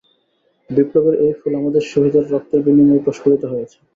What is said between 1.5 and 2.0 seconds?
আমাদের